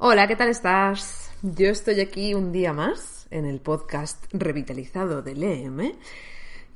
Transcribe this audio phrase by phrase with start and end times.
[0.00, 1.32] Hola, ¿qué tal estás?
[1.42, 5.92] Yo estoy aquí un día más en el podcast revitalizado del EM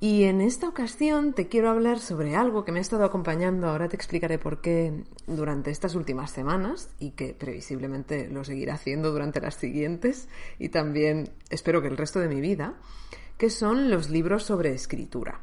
[0.01, 3.89] y en esta ocasión te quiero hablar sobre algo que me ha estado acompañando, ahora
[3.89, 9.41] te explicaré por qué durante estas últimas semanas y que previsiblemente lo seguirá haciendo durante
[9.41, 12.75] las siguientes y también espero que el resto de mi vida,
[13.39, 15.41] que son los libros sobre escritura.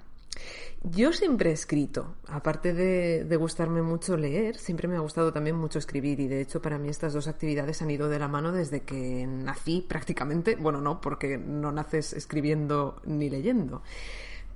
[0.82, 5.78] Yo siempre he escrito, aparte de, gustarme mucho leer, siempre me ha gustado también mucho
[5.78, 8.84] escribir y de hecho para mí estas dos actividades han ido de la mano desde
[8.84, 13.82] que nací prácticamente, bueno no, porque no naces escribiendo ni leyendo,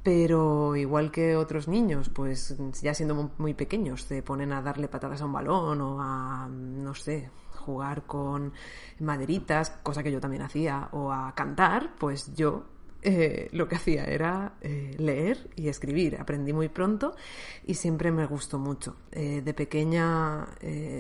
[0.01, 5.21] pero igual que otros niños, pues ya siendo muy pequeños, se ponen a darle patadas
[5.21, 8.53] a un balón o a, no sé, jugar con
[8.99, 12.63] maderitas, cosa que yo también hacía, o a cantar, pues yo
[13.03, 16.17] eh, lo que hacía era eh, leer y escribir.
[16.19, 17.15] Aprendí muy pronto
[17.65, 18.95] y siempre me gustó mucho.
[19.11, 20.47] Eh, de pequeña,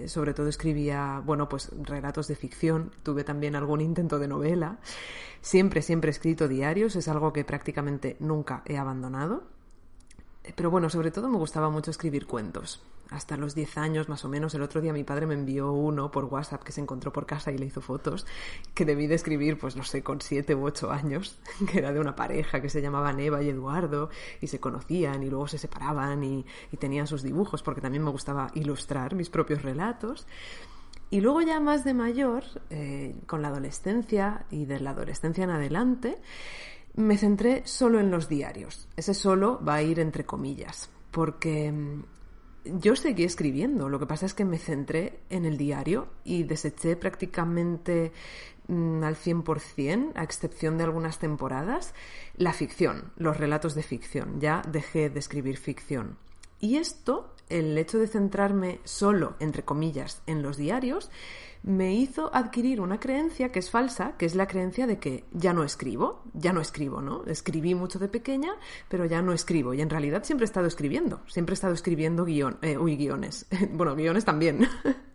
[0.07, 2.91] sobre todo escribía, bueno, pues relatos de ficción.
[3.03, 4.79] Tuve también algún intento de novela.
[5.41, 6.95] Siempre, siempre he escrito diarios.
[6.95, 9.52] Es algo que prácticamente nunca he abandonado.
[10.55, 14.29] Pero bueno, sobre todo me gustaba mucho escribir cuentos hasta los 10 años más o
[14.29, 14.55] menos.
[14.55, 17.51] El otro día mi padre me envió uno por WhatsApp que se encontró por casa
[17.51, 18.25] y le hizo fotos
[18.73, 21.39] que debí de escribir, pues no sé, con 7 u 8 años,
[21.71, 24.09] que era de una pareja que se llamaban Eva y Eduardo
[24.41, 28.11] y se conocían y luego se separaban y, y tenían sus dibujos porque también me
[28.11, 30.25] gustaba ilustrar mis propios relatos.
[31.09, 35.51] Y luego ya más de mayor, eh, con la adolescencia y de la adolescencia en
[35.51, 36.19] adelante,
[36.95, 38.87] me centré solo en los diarios.
[38.95, 41.73] Ese solo va a ir entre comillas, porque
[42.65, 46.95] yo seguí escribiendo, lo que pasa es que me centré en el diario y deseché
[46.95, 48.11] prácticamente
[48.67, 51.93] mm, al 100%, a excepción de algunas temporadas,
[52.37, 54.39] la ficción, los relatos de ficción.
[54.39, 56.17] Ya dejé de escribir ficción.
[56.59, 61.09] Y esto, el hecho de centrarme solo, entre comillas, en los diarios,
[61.63, 65.53] me hizo adquirir una creencia que es falsa, que es la creencia de que ya
[65.53, 67.23] no escribo, ya no escribo, ¿no?
[67.25, 68.53] Escribí mucho de pequeña,
[68.89, 69.73] pero ya no escribo.
[69.73, 73.47] Y en realidad siempre he estado escribiendo, siempre he estado escribiendo eh, guiones.
[73.71, 74.67] bueno, guiones también.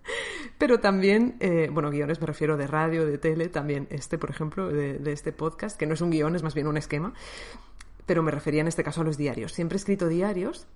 [0.58, 4.68] pero también, eh, bueno, guiones me refiero de radio, de tele, también este, por ejemplo,
[4.68, 7.12] de, de este podcast, que no es un guion, es más bien un esquema.
[8.06, 9.52] Pero me refería en este caso a los diarios.
[9.52, 10.66] Siempre he escrito diarios,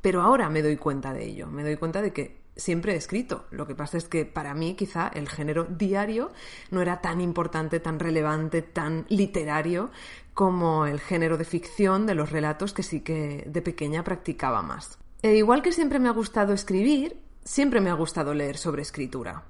[0.00, 1.46] pero ahora me doy cuenta de ello.
[1.46, 3.46] Me doy cuenta de que siempre he escrito.
[3.50, 6.30] Lo que pasa es que para mí quizá el género diario
[6.70, 9.90] no era tan importante, tan relevante, tan literario
[10.34, 14.98] como el género de ficción de los relatos que sí que de pequeña practicaba más.
[15.22, 19.44] E igual que siempre me ha gustado escribir, siempre me ha gustado leer sobre escritura.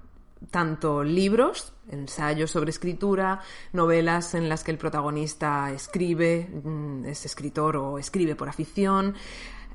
[0.50, 3.40] Tanto libros, ensayos sobre escritura,
[3.72, 9.14] novelas en las que el protagonista escribe, mm, es escritor o escribe por afición,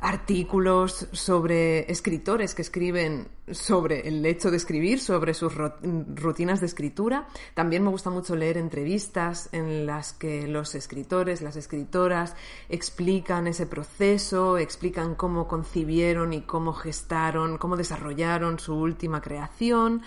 [0.01, 7.27] artículos sobre escritores que escriben sobre el hecho de escribir, sobre sus rutinas de escritura.
[7.53, 12.35] También me gusta mucho leer entrevistas en las que los escritores, las escritoras
[12.69, 20.01] explican ese proceso, explican cómo concibieron y cómo gestaron, cómo desarrollaron su última creación.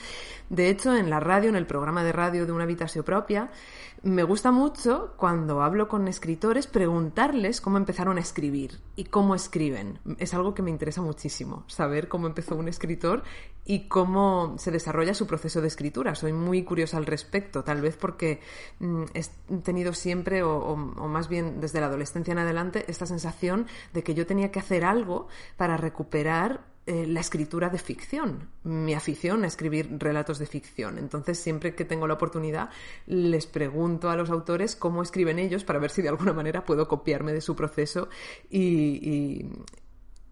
[0.50, 3.50] De hecho, en la radio, en el programa de radio de una habitación propia,
[4.02, 9.77] me gusta mucho cuando hablo con escritores preguntarles cómo empezaron a escribir y cómo escriben.
[10.18, 13.22] Es algo que me interesa muchísimo, saber cómo empezó un escritor
[13.64, 16.14] y cómo se desarrolla su proceso de escritura.
[16.14, 18.40] Soy muy curiosa al respecto, tal vez porque
[18.80, 24.02] mm, he tenido siempre, o, más bien desde la adolescencia en adelante, esta sensación de
[24.02, 29.44] que yo tenía que hacer algo para recuperar eh, la escritura de ficción, mi afición
[29.44, 30.96] a escribir relatos de ficción.
[30.96, 32.70] Entonces, siempre que tengo la oportunidad,
[33.04, 36.88] les pregunto a los autores cómo escriben ellos para ver si de alguna manera puedo
[36.88, 38.08] copiarme de su proceso
[38.48, 38.62] y,
[39.06, 39.52] y,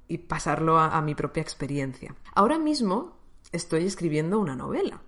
[0.09, 2.15] y pasarlo a, a mi propia experiencia.
[2.35, 3.19] Ahora mismo
[3.53, 5.03] estoy escribiendo una novela.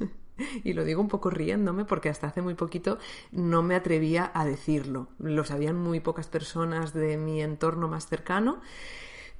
[0.64, 2.98] y lo digo un poco riéndome porque hasta hace muy poquito
[3.30, 5.10] no me atrevía a decirlo.
[5.20, 8.60] Lo sabían muy pocas personas de mi entorno más cercano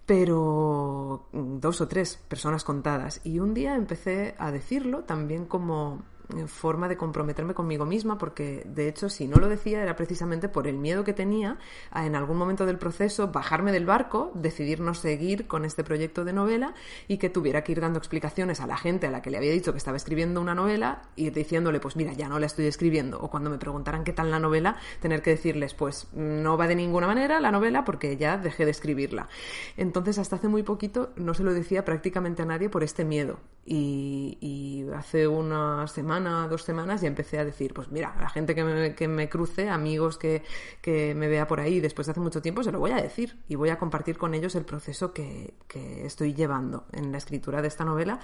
[0.08, 3.20] pero dos o tres personas contadas.
[3.25, 6.02] Y un día empecé a decirlo también como
[6.47, 10.67] forma de comprometerme conmigo misma, porque de hecho, si no lo decía, era precisamente por
[10.67, 11.59] el miedo que tenía
[11.91, 16.25] a en algún momento del proceso bajarme del barco, decidir no seguir con este proyecto
[16.25, 16.75] de novela
[17.07, 19.53] y que tuviera que ir dando explicaciones a la gente a la que le había
[19.53, 23.21] dicho que estaba escribiendo una novela y diciéndole, pues mira, ya no la estoy escribiendo.
[23.21, 26.77] O cuando me preguntaran qué tal la novela, tener que decirles, pues no va de
[26.77, 29.29] ninguna manera la novela porque ya dejé de escribirla.
[29.77, 33.39] Entonces, hasta hace muy poquito no se lo decía prácticamente a nadie por este miedo.
[33.71, 38.55] Y, hace una semana, dos semanas, ya empecé a decir, pues mira, a la gente
[38.55, 40.43] que me, que me cruce, amigos que,
[40.81, 43.38] que, me vea por ahí después de hace mucho tiempo, se lo voy a decir
[43.49, 47.62] y voy a compartir con ellos el proceso que, que estoy llevando en la escritura
[47.62, 48.20] de esta novela,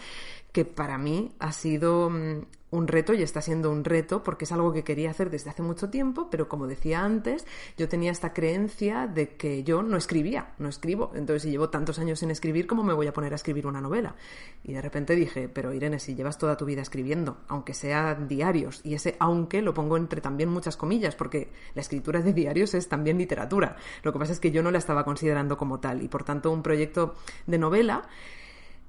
[0.52, 2.42] que para mí ha sido mm,
[2.74, 5.62] un reto y está siendo un reto porque es algo que quería hacer desde hace
[5.62, 7.46] mucho tiempo, pero como decía antes,
[7.78, 11.12] yo tenía esta creencia de que yo no escribía, no escribo.
[11.14, 13.80] Entonces, si llevo tantos años sin escribir, ¿cómo me voy a poner a escribir una
[13.80, 14.16] novela?
[14.64, 18.80] Y de repente dije, pero Irene, si llevas toda tu vida escribiendo, aunque sea diarios,
[18.84, 22.88] y ese aunque lo pongo entre también muchas comillas, porque la escritura de diarios es
[22.88, 23.76] también literatura.
[24.02, 26.50] Lo que pasa es que yo no la estaba considerando como tal y por tanto
[26.50, 27.14] un proyecto
[27.46, 28.08] de novela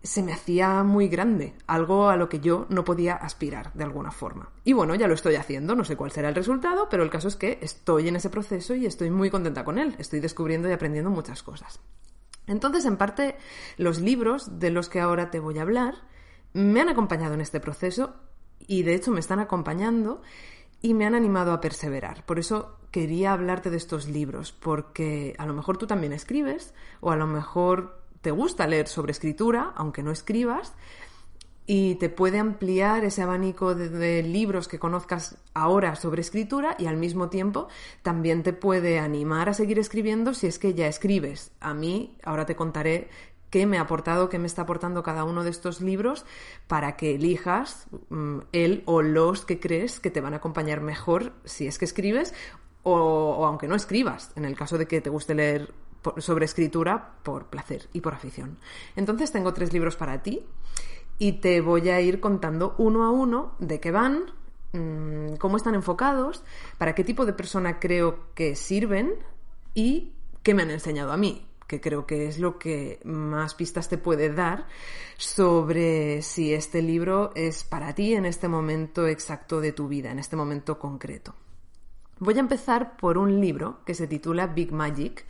[0.05, 4.11] se me hacía muy grande, algo a lo que yo no podía aspirar de alguna
[4.11, 4.51] forma.
[4.63, 7.27] Y bueno, ya lo estoy haciendo, no sé cuál será el resultado, pero el caso
[7.27, 10.73] es que estoy en ese proceso y estoy muy contenta con él, estoy descubriendo y
[10.73, 11.79] aprendiendo muchas cosas.
[12.47, 13.35] Entonces, en parte,
[13.77, 15.95] los libros de los que ahora te voy a hablar
[16.53, 18.15] me han acompañado en este proceso
[18.59, 20.21] y de hecho me están acompañando
[20.81, 22.25] y me han animado a perseverar.
[22.25, 27.11] Por eso quería hablarte de estos libros, porque a lo mejor tú también escribes o
[27.11, 30.73] a lo mejor te gusta leer sobre escritura, aunque no escribas,
[31.67, 36.97] y te puede ampliar ese abanico de, libros que conozcas ahora sobre escritura y al
[36.97, 37.67] mismo tiempo
[38.01, 41.51] también te puede animar a seguir escribiendo si es que ya escribes.
[41.59, 43.09] A mí, ahora te contaré
[43.51, 46.25] qué me ha aportado, qué me está aportando cada uno de estos libros
[46.65, 51.33] para que elijas mm, el o los que crees que te van a acompañar mejor
[51.43, 52.33] si es que escribes
[52.81, 55.73] o aunque no escribas, en el caso de que te guste leer
[56.17, 58.57] sobre escritura por placer y por afición.
[58.95, 60.45] Entonces tengo tres libros para ti
[61.17, 64.25] y te voy a ir contando uno a uno de qué van,
[64.73, 66.43] mm, cómo están enfocados,
[66.77, 69.13] para qué tipo de persona creo que sirven
[69.73, 70.13] y
[70.43, 73.97] qué me han enseñado a mí, que creo que es lo que más pistas te
[73.97, 74.67] puede dar
[75.17, 80.19] sobre si este libro es para ti en este momento exacto de tu vida, en
[80.19, 81.33] este momento concreto.
[82.19, 85.25] Voy a empezar por un libro que se titula Big Magic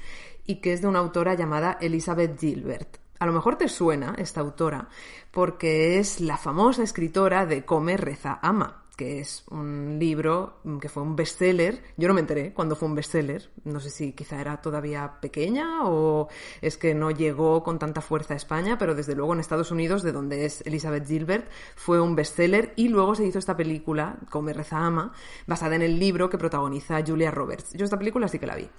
[0.46, 2.98] y que es de una autora llamada Elizabeth Gilbert.
[3.20, 4.90] A lo mejor te suena esta autora
[5.32, 11.04] porque es la famosa escritora de Come, Reza, Ama, que es un libro que fue
[11.04, 11.82] un bestseller.
[11.98, 13.52] Yo no me enteré cuando fue un bestseller.
[13.64, 16.30] No sé si quizá era todavía pequeña o
[16.62, 20.04] es que no llegó con tanta fuerza a España, pero desde luego en Estados Unidos,
[20.04, 24.54] de donde es Elizabeth Gilbert, fue un bestseller y luego se hizo esta película, Come,
[24.54, 25.14] Reza, Ama,
[25.48, 27.74] basada en el libro que protagoniza Julia Roberts.
[27.74, 28.70] Yo esta película sí que la vi.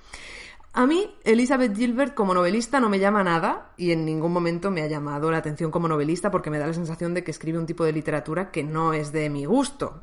[0.79, 4.83] A mí, Elizabeth Gilbert como novelista no me llama nada y en ningún momento me
[4.83, 7.65] ha llamado la atención como novelista porque me da la sensación de que escribe un
[7.65, 10.03] tipo de literatura que no es de mi gusto.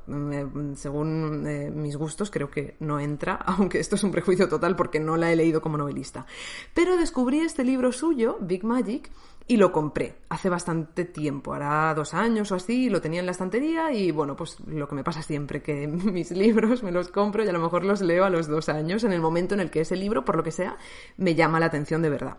[0.73, 4.99] según eh, mis gustos creo que no entra, aunque esto es un prejuicio total porque
[4.99, 6.25] no la he leído como novelista.
[6.73, 9.11] Pero descubrí este libro suyo, Big Magic,
[9.47, 13.33] y lo compré hace bastante tiempo, hará dos años o así, lo tenía en la
[13.33, 17.43] estantería y bueno, pues lo que me pasa siempre, que mis libros me los compro
[17.43, 19.69] y a lo mejor los leo a los dos años, en el momento en el
[19.69, 20.77] que ese libro, por lo que sea,
[21.17, 22.37] me llama la atención de verdad.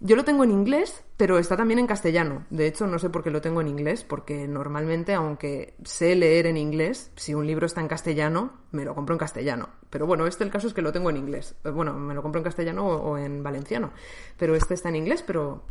[0.00, 2.44] Yo lo tengo en inglés, pero está también en castellano.
[2.50, 6.46] De hecho, no sé por qué lo tengo en inglés, porque normalmente, aunque sé leer
[6.46, 9.68] en inglés, si un libro está en castellano, me lo compro en castellano.
[9.90, 11.54] Pero bueno, este el caso es que lo tengo en inglés.
[11.64, 13.92] Eh, bueno, me lo compro en castellano o, en valenciano.
[14.36, 15.62] Pero este está en inglés, pero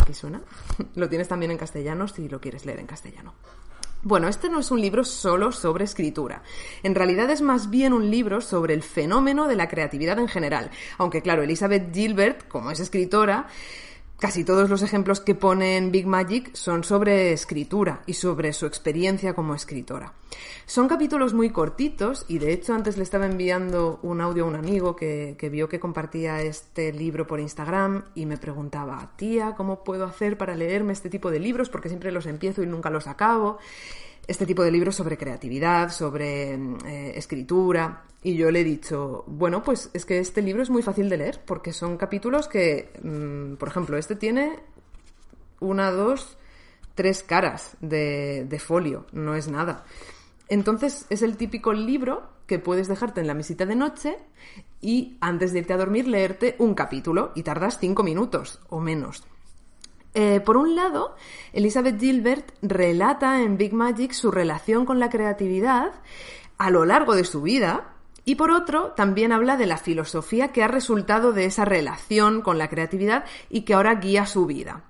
[0.00, 0.40] aquí suena.
[0.94, 3.34] lo tienes también en castellano si lo quieres leer en castellano.
[4.06, 6.42] Bueno, este no es un libro solo sobre escritura.
[6.82, 10.70] En realidad es más bien un libro sobre el fenómeno de la creatividad en general.
[10.98, 13.48] Aunque claro, Elizabeth Gilbert, como es escritora,
[14.18, 19.34] Casi todos los ejemplos que pone Big Magic son sobre escritura y sobre su experiencia
[19.34, 20.14] como escritora.
[20.66, 24.54] Son capítulos muy cortitos y de hecho antes le estaba enviando un audio a un
[24.54, 29.84] amigo que, que, vio que compartía este libro por Instagram y me preguntaba, tía, ¿cómo
[29.84, 31.68] puedo hacer para leerme este tipo de libros?
[31.68, 33.58] Porque siempre los empiezo y nunca los acabo
[34.26, 38.04] este tipo de libros sobre creatividad, sobre eh, escritura.
[38.22, 41.18] Y yo le he dicho, bueno, pues es que este libro es muy fácil de
[41.18, 44.60] leer, porque son capítulos que, mm, por ejemplo, este tiene
[45.60, 46.38] una, dos,
[46.94, 49.84] tres caras de, de folio, no es nada.
[50.48, 54.18] Entonces es el típico libro que puedes dejarte en la mesita de noche
[54.80, 59.24] y antes de irte a dormir leerte un capítulo y tardas cinco minutos o menos.
[60.14, 61.16] Eh, por un lado,
[61.52, 65.92] Elizabeth Gilbert relata en Big Magic su relación con la creatividad
[66.56, 67.90] a lo largo de su vida,
[68.24, 72.58] y por otro, también habla de la filosofía que ha resultado de esa relación con
[72.58, 74.84] la creatividad y que ahora guía su vida.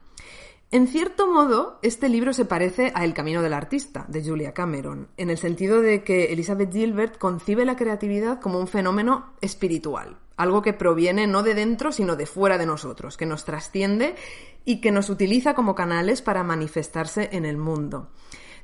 [0.70, 5.08] En cierto modo, este libro se parece a El camino del artista, de Julia Cameron,
[5.16, 10.62] en el sentido de que Elizabeth Gilbert concibe la creatividad como un fenómeno espiritual, algo
[10.62, 14.16] que proviene no de dentro, sino de fuera de nosotros, que nos trasciende
[14.64, 18.10] y que nos utiliza como canales para manifestarse en el mundo.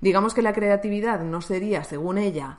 [0.01, 2.59] Digamos que la creatividad no sería, según ella,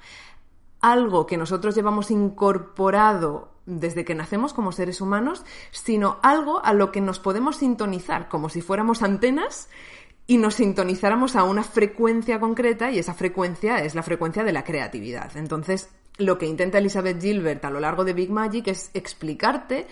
[0.79, 6.91] algo que nosotros llevamos incorporado desde que nacemos como seres humanos, sino algo a lo
[6.91, 9.69] que nos podemos sintonizar, como si fuéramos antenas
[10.27, 14.63] y nos sintonizáramos a una frecuencia concreta y esa frecuencia es la frecuencia de la
[14.63, 15.35] creatividad.
[15.35, 15.89] Entonces,
[16.21, 19.87] lo que intenta Elizabeth Gilbert a lo largo de Big Magic es explicarte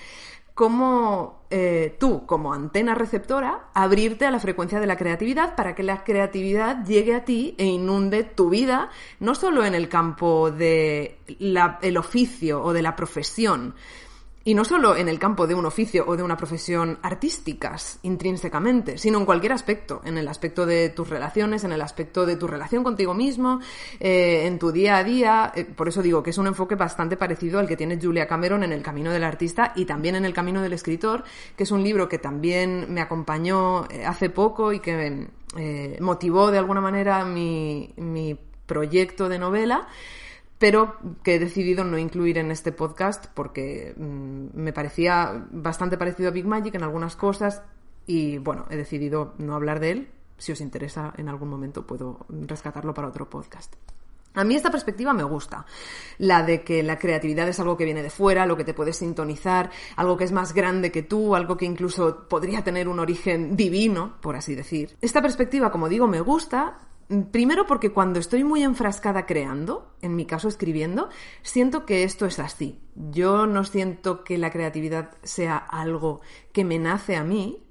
[0.59, 5.83] cómo eh, tú, como antena receptora, abrirte a la frecuencia de la creatividad para que
[5.83, 8.89] la creatividad llegue a ti e inunde tu vida,
[9.21, 11.15] no solo en el campo del
[11.81, 13.73] el oficio o de la profesión,
[14.43, 18.97] y no solo en el campo de un oficio o de una profesión artísticas intrínsecamente,
[18.97, 22.47] sino en cualquier aspecto, en el aspecto de tus relaciones, en el aspecto de tu
[22.47, 23.59] relación contigo mismo,
[23.99, 25.51] eh, en tu día a día.
[25.55, 28.63] Eh, por eso digo que es un enfoque bastante parecido al que tiene Julia Cameron
[28.63, 31.23] en El Camino del Artista y también en El Camino del Escritor,
[31.55, 35.27] que es un libro que también me acompañó eh, hace poco y que
[35.99, 39.87] motivó de alguna manera mi, mi proyecto de novela
[40.59, 46.29] pero que he decidido no incluir en este podcast porque mm, me parecía bastante parecido
[46.29, 47.63] a Big Magic en algunas cosas
[48.05, 50.11] y bueno, he decidido no hablar de él.
[50.37, 53.75] Si os interesa, en algún momento puedo rescatarlo para otro podcast.
[54.35, 55.65] A mí esta perspectiva me gusta,
[56.19, 58.93] la de que la creatividad es algo que viene de fuera, lo que te puede
[58.93, 63.55] sintonizar, algo que es más grande que tú, algo que incluso podría tener un origen
[63.55, 64.95] divino, por así decir.
[65.01, 66.79] Esta perspectiva, como digo, me gusta,
[67.31, 71.09] Primero porque cuando estoy muy enfrascada creando, en mi caso escribiendo,
[71.41, 72.79] siento que esto es así.
[72.93, 77.63] Yo no siento que la creatividad sea algo que me nace a mí.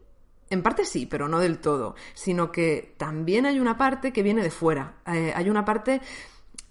[0.50, 4.42] En parte sí, pero no del todo, sino que también hay una parte que viene
[4.42, 4.96] de fuera.
[5.06, 6.00] Eh, hay una parte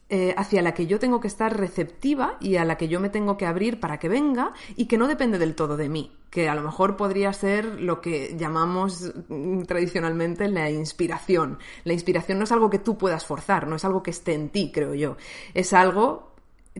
[0.10, 3.10] eh, hacia la que yo tengo que estar receptiva y a la que yo me
[3.10, 6.48] tengo que abrir para que venga y que no depende del todo de mí, que
[6.48, 11.60] a lo mejor podría ser lo que llamamos mm, tradicionalmente la inspiración.
[11.84, 14.50] La inspiración no es algo que tú puedas forzar, no es algo que esté en
[14.50, 15.18] ti, creo yo.
[15.54, 16.32] Es algo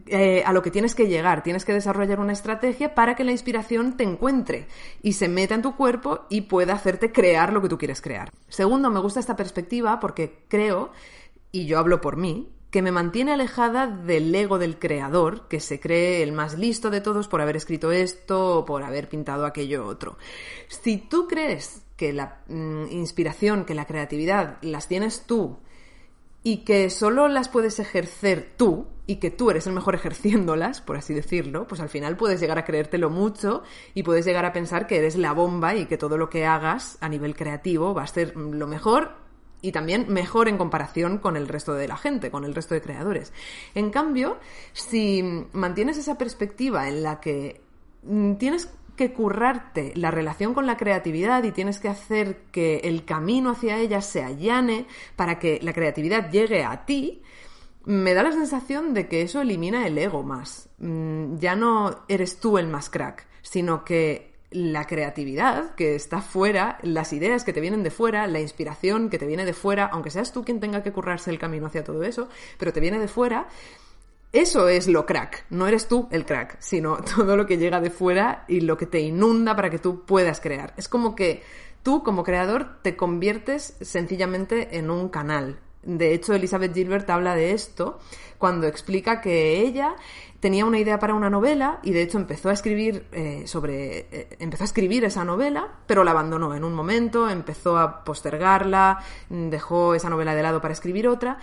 [0.06, 1.44] eh, a lo que tienes que llegar.
[1.44, 4.68] Tienes que desarrollar una estrategia para que la inspiración te encuentre
[5.02, 8.32] y se meta en tu cuerpo y pueda hacerte crear lo que tú quieres crear.
[8.48, 10.92] Segundo, me gusta esta perspectiva porque creo,
[11.52, 15.80] y yo hablo por mí, que me mantiene alejada del ego del creador, que se
[15.80, 19.84] cree el más listo de todos por haber escrito esto o por haber pintado aquello
[19.88, 20.20] otro.
[20.68, 25.58] Si tú crees que la mm, inspiración, que la creatividad las tienes tú
[26.44, 30.98] y que solo las puedes ejercer tú y que tú eres el mejor ejerciéndolas, por
[30.98, 33.64] así decirlo, pues al final puedes llegar a creértelo mucho
[33.96, 37.00] y puedes llegar a pensar que eres la bomba y que todo lo que hagas
[37.02, 39.27] a nivel creativo va a ser lo mejor
[39.62, 42.82] y también mejor en comparación con el resto de la gente, con el resto de
[42.82, 43.34] creadores.
[43.76, 44.38] En cambio,
[44.74, 45.24] si
[45.54, 47.62] mantienes esa perspectiva en la que
[48.04, 53.06] mm, tienes que currarte la relación con la creatividad y tienes que hacer que el
[53.06, 57.22] camino hacia ella se allane para que la creatividad llegue a ti,
[57.86, 60.70] me da la sensación de que eso elimina el ego más.
[60.80, 66.78] Mm, ya no eres tú el más crack, sino que la creatividad que está fuera,
[66.82, 70.10] las ideas que te vienen de fuera, la inspiración que te viene de fuera, aunque
[70.10, 73.08] seas tú quien tenga que currarse el camino hacia todo eso, pero te viene de
[73.08, 73.48] fuera,
[74.34, 75.46] eso es lo crack.
[75.50, 78.86] No eres tú el crack, sino todo lo que llega de fuera y lo que
[78.86, 80.74] te inunda para que tú puedas crear.
[80.78, 81.44] Es como que
[81.84, 85.60] tú como creador te conviertes sencillamente en un canal.
[85.84, 88.00] De hecho, Elizabeth Gilbert habla de esto
[88.38, 89.96] cuando explica que ella
[90.40, 94.38] tenía una idea para una novela y de hecho empezó a escribir eh, sobre eh,
[94.40, 99.96] empezó a escribir esa novela pero la abandonó en un momento empezó a postergarla dejó
[99.96, 101.40] esa novela de lado para escribir otra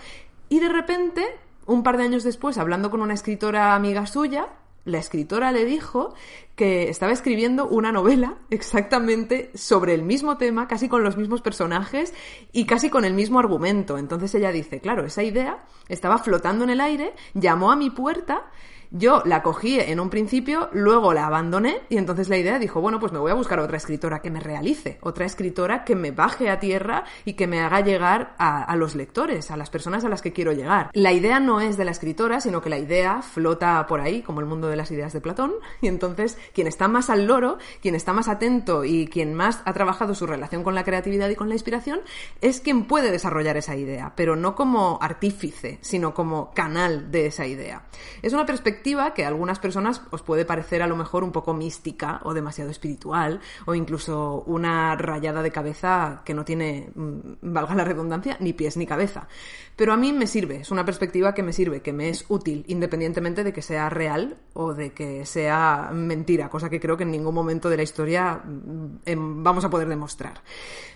[0.47, 1.25] y de repente
[1.65, 4.47] un par de años después hablando con una escritora amiga suya
[4.85, 6.13] la escritora le dijo
[6.55, 12.13] que estaba escribiendo una novela exactamente sobre el mismo tema, casi con los mismos personajes
[12.51, 13.97] y casi con el mismo argumento.
[13.97, 18.51] Entonces ella dice, claro, esa idea estaba flotando en el aire, llamó a mi puerta
[18.91, 22.99] yo la cogí en un principio, luego la abandoné y entonces la idea dijo, bueno,
[22.99, 26.49] pues me voy a buscar otra escritora que me realice, otra escritora que me baje
[26.49, 30.21] a tierra y que me haga llegar a, los lectores, a las personas a las
[30.21, 30.91] que quiero llegar.
[30.93, 34.39] La idea no es de la escritora, sino que la idea flota por ahí, como
[34.39, 37.95] el mundo de las ideas de Platón, y entonces quien está más al loro, quien
[37.95, 41.49] está más atento y quien más ha trabajado su relación con la creatividad y con
[41.49, 41.99] la inspiración,
[42.41, 47.45] es quien puede desarrollar esa idea, pero no como artífice, sino como canal de esa
[47.45, 47.83] idea.
[48.21, 51.53] Es una perspectiva que a algunas personas os puede parecer a lo mejor un poco
[51.53, 57.75] mística o demasiado espiritual o incluso una rayada de cabeza que no tiene, mm, valga
[57.75, 59.27] la redundancia, ni pies ni cabeza.
[59.75, 62.63] Pero a mí me sirve, es una perspectiva que me sirve, que me es útil,
[62.67, 67.11] independientemente de que sea real o de que sea mentira, cosa que creo que en
[67.11, 70.41] ningún momento de la historia mm, em, vamos a poder demostrar.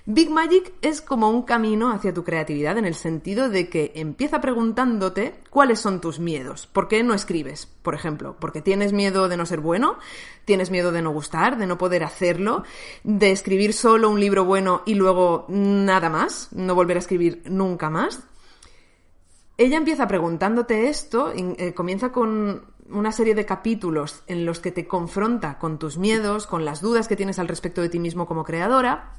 [0.05, 4.41] Big Magic es como un camino hacia tu creatividad en el sentido de que empieza
[4.41, 6.67] preguntándote cuáles son tus miedos.
[6.67, 7.67] ¿Por qué no escribes?
[7.81, 9.97] Por ejemplo, porque tienes miedo de no ser bueno,
[10.45, 12.63] tienes miedo de no gustar, de no poder hacerlo,
[13.03, 17.89] de escribir solo un libro bueno y luego nada más, no volver a escribir nunca
[17.89, 18.23] más.
[19.57, 24.87] Ella empieza preguntándote esto, eh, comienza con una serie de capítulos en los que te
[24.87, 28.43] confronta con tus miedos, con las dudas que tienes al respecto de ti mismo como
[28.43, 29.13] creadora,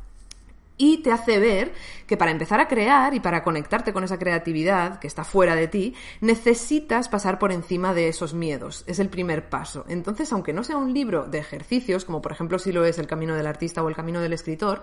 [0.80, 1.74] y te hace ver
[2.06, 5.68] que para empezar a crear y para conectarte con esa creatividad que está fuera de
[5.68, 8.84] ti, necesitas pasar por encima de esos miedos.
[8.86, 9.84] Es el primer paso.
[9.88, 13.06] Entonces, aunque no sea un libro de ejercicios, como por ejemplo si lo es El
[13.06, 14.82] Camino del Artista o El Camino del Escritor,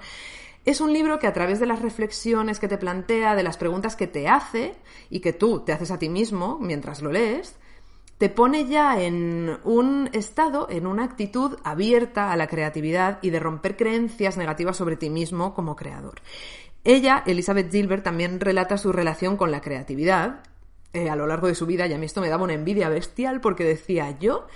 [0.66, 3.96] es un libro que a través de las reflexiones que te plantea, de las preguntas
[3.96, 4.76] que te hace
[5.10, 7.56] y que tú te haces a ti mismo mientras lo lees,
[8.18, 13.40] te pone ya en un estado, en una actitud abierta a la creatividad y de
[13.40, 16.22] romper creencias negativas sobre ti mismo como creador.
[16.84, 20.44] Ella, Elizabeth Gilbert, también relata su relación con la creatividad
[20.94, 22.90] eh, a lo largo de su vida y a mí esto me daba una envidia
[22.90, 24.48] bestial porque decía yo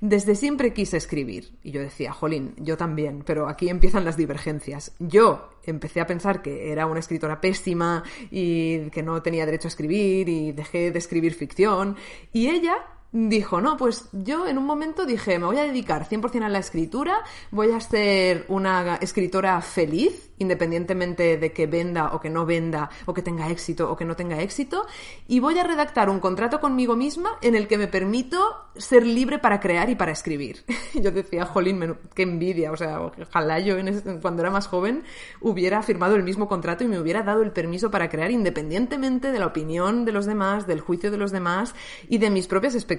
[0.00, 1.58] desde siempre quise escribir.
[1.62, 4.92] Y yo decía, jolín, yo también, pero aquí empiezan las divergencias.
[4.98, 9.70] Yo empecé a pensar que era una escritora pésima y que no tenía derecho a
[9.70, 11.96] escribir y dejé de escribir ficción.
[12.32, 12.76] Y ella
[13.12, 16.58] dijo, no, pues yo en un momento dije, me voy a dedicar 100% a la
[16.58, 22.90] escritura, voy a ser una escritora feliz independientemente de que venda o que no venda,
[23.06, 24.86] o que tenga éxito o que no tenga éxito,
[25.26, 29.40] y voy a redactar un contrato conmigo misma en el que me permito ser libre
[29.40, 30.64] para crear y para escribir.
[30.94, 33.74] yo decía, jolín, qué envidia, o sea, ojalá yo
[34.22, 35.02] cuando era más joven
[35.40, 39.38] hubiera firmado el mismo contrato y me hubiera dado el permiso para crear independientemente de
[39.38, 41.74] la opinión de los demás, del juicio de los demás
[42.08, 42.97] y de mis propias expectativas.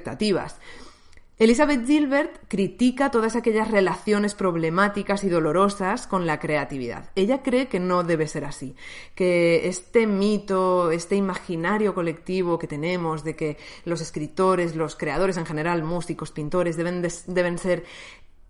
[1.40, 7.12] Elizabeth Gilbert critica todas aquellas relaciones problemáticas y dolorosas con la creatividad.
[7.16, 8.76] Ella cree que no debe ser así,
[9.16, 15.46] que este mito, este imaginario colectivo que tenemos de que los escritores, los creadores en
[15.46, 17.86] general, músicos, pintores, deben, deben ser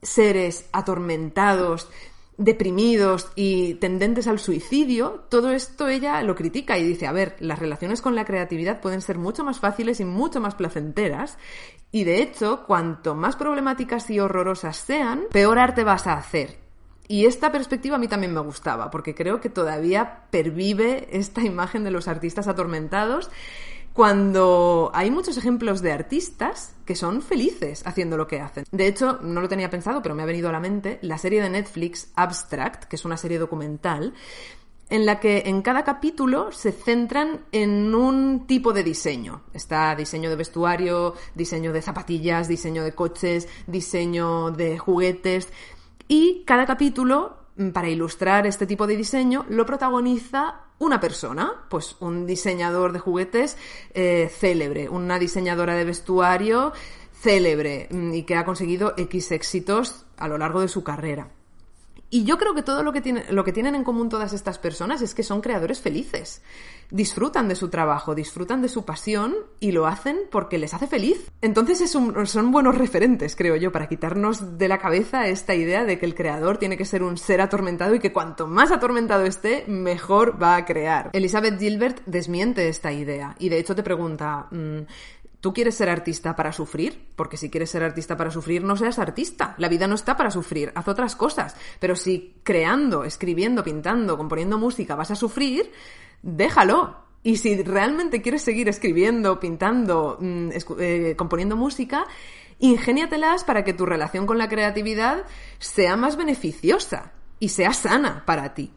[0.01, 1.89] seres atormentados,
[2.39, 7.60] deprimidos y tendentes al suicidio, todo esto ella lo critica y dice, a ver, las
[7.60, 11.38] relaciones con la creatividad pueden ser mucho más fáciles y mucho más placenteras
[11.91, 16.58] y de hecho, cuanto más problemáticas y horrorosas sean, peor arte vas a hacer.
[17.10, 21.84] Y esta perspectiva a mí también me gustaba, porque creo que todavía pervive esta imagen
[21.84, 23.30] de los artistas atormentados
[23.99, 28.63] cuando hay muchos ejemplos de artistas que son felices haciendo lo que hacen.
[28.71, 31.41] De hecho, no lo tenía pensado, pero me ha venido a la mente la serie
[31.41, 34.13] de Netflix Abstract, que es una serie documental,
[34.89, 39.41] en la que en cada capítulo se centran en un tipo de diseño.
[39.53, 45.49] Está diseño de vestuario, diseño de zapatillas, diseño de coches, diseño de juguetes.
[46.07, 47.35] Y cada capítulo,
[47.73, 53.57] para ilustrar este tipo de diseño, lo protagoniza una persona, pues un diseñador de juguetes
[53.93, 56.73] eh, célebre, una diseñadora de vestuario
[57.13, 61.29] célebre mm, y que ha conseguido X éxitos a lo largo de su carrera.
[62.09, 65.01] Y yo creo que todo lo que, lo que tienen en común todas estas personas
[65.01, 66.41] es que son creadores felices.
[66.89, 71.29] Disfrutan de su trabajo, disfrutan de su pasión y lo hacen porque les hace feliz.
[71.41, 76.07] Entonces son buenos referentes, creo yo, para quitarnos de la cabeza esta idea de que
[76.07, 80.41] el creador tiene que ser un ser atormentado y que cuanto más atormentado esté, mejor
[80.41, 81.11] va a crear.
[81.13, 84.47] Elizabeth Gilbert desmiente esta idea y de hecho te pregunta...
[84.49, 84.79] Mm,
[85.41, 87.12] ¿Tú quieres ser artista para sufrir?
[87.15, 89.56] Porque si quieres ser artista para sufrir, no seas artista.
[89.58, 91.56] La vida no está para sufrir, haz otras cosas.
[91.80, 95.71] Pero si creando, escribiendo, pintando, componiendo música vas a sufrir,
[96.21, 96.97] déjalo.
[97.23, 100.49] Y si realmente quieres seguir escribiendo, pintando, mm,
[100.80, 102.06] eh, componiendo música,
[102.60, 105.23] ingéniatelas para que tu relación con la creatividad
[105.58, 108.73] sea más beneficiosa y sea sana para ti.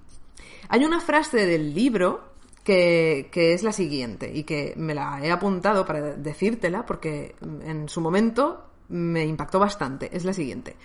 [0.68, 2.31] Hay una frase del libro
[2.64, 8.00] que, es la siguiente y que me la he apuntado para decírtela porque en su
[8.00, 10.14] momento me impactó bastante.
[10.14, 10.76] Es la siguiente.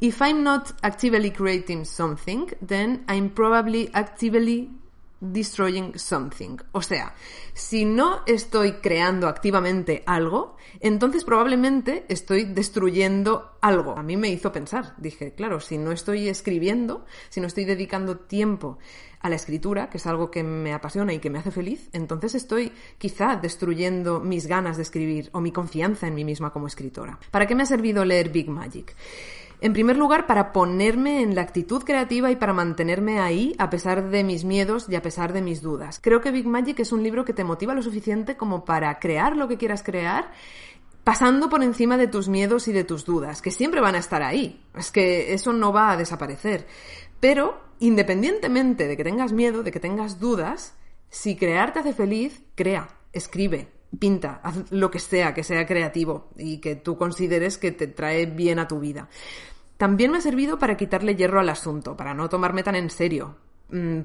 [0.00, 4.70] If I'm not actively creating something, then I'm probably actively
[5.20, 6.58] destroying something.
[6.72, 7.14] O sea,
[7.54, 13.96] si no estoy creando activamente algo, entonces probablemente estoy destruyendo algo.
[13.96, 18.18] A mí me hizo pensar, dije, claro, si no estoy escribiendo, si no estoy dedicando
[18.18, 18.78] tiempo
[19.20, 22.34] a la escritura, que es algo que me apasiona y que me hace feliz, entonces
[22.34, 27.18] estoy quizá destruyendo mis ganas de escribir o mi confianza en mí misma como escritora.
[27.30, 28.94] ¿Para qué me ha servido leer Big Magic?
[29.60, 34.10] En primer lugar, para ponerme en la actitud creativa y para mantenerme ahí a pesar
[34.10, 35.98] de mis miedos y a pesar de mis dudas.
[36.02, 39.36] Creo que Big Magic es un libro que te motiva lo suficiente como para crear
[39.36, 40.30] lo que quieras crear
[41.06, 44.24] pasando por encima de tus miedos y de tus dudas, que siempre van a estar
[44.24, 44.60] ahí.
[44.74, 46.66] Es que eso no va a desaparecer.
[47.20, 50.74] Pero, independientemente de que tengas miedo, de que tengas dudas,
[51.08, 56.30] si crear te hace feliz, crea, escribe, pinta, haz lo que sea, que sea creativo
[56.36, 59.08] y que tú consideres que te trae bien a tu vida.
[59.76, 63.36] También me ha servido para quitarle hierro al asunto, para no tomarme tan en serio,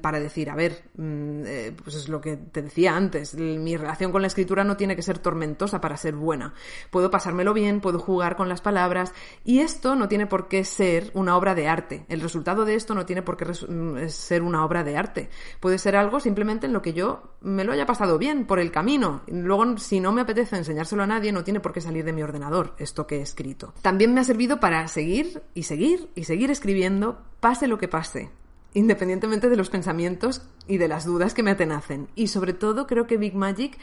[0.00, 4.10] para decir, a ver, mm, eh, pues es lo que te decía antes, mi relación
[4.10, 6.52] con la escritura no tiene que ser tormentosa para ser buena.
[6.90, 9.12] Puedo pasármelo bien, puedo jugar con las palabras
[9.44, 12.04] y esto no tiene por qué ser una obra de arte.
[12.08, 15.30] El resultado de esto no tiene por qué mm, ser una obra de arte.
[15.60, 18.72] Puede ser algo simplemente en lo que yo me lo haya pasado bien por el
[18.72, 19.22] camino.
[19.28, 22.22] Luego, si no me apetece enseñárselo a nadie, no tiene por qué salir de mi
[22.22, 23.74] ordenador esto que he escrito.
[23.80, 28.41] También me ha servido para seguir y seguir y seguir escribiendo, pase lo que pase
[28.74, 32.08] independientemente de los pensamientos y de las dudas que me atenacen.
[32.14, 33.78] Y sobre todo creo que Big Magic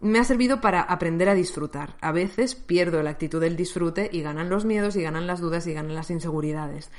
[0.00, 1.96] me ha servido para aprender a disfrutar.
[2.00, 5.66] A veces pierdo la actitud del disfrute y ganan los miedos y ganan las dudas
[5.66, 6.90] y ganan las inseguridades.